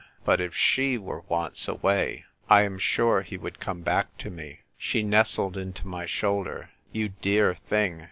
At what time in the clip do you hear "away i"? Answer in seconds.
1.67-2.63